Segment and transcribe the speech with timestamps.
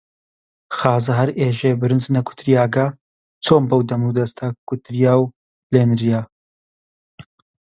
[0.77, 2.87] خازە هەر ئێژێ برنج نەکوتریاگە،
[3.45, 5.31] چۆن بەو دەمودەستە کوتریا و
[5.73, 6.21] لێ نریا؟